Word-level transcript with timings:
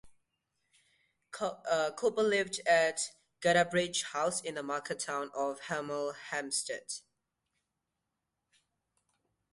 Cooper 1.31 2.23
lived 2.23 2.59
at 2.65 3.11
Gadebridge 3.39 4.01
House 4.13 4.41
in 4.41 4.55
the 4.55 4.63
market 4.63 4.97
town 4.99 5.29
of 5.35 5.59
Hemel 5.67 6.15
Hempstead. 6.31 6.91